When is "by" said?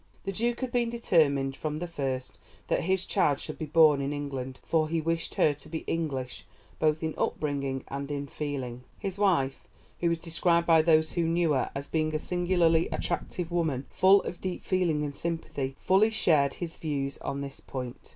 10.65-10.81